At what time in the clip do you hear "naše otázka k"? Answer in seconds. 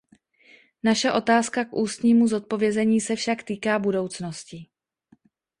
0.83-1.73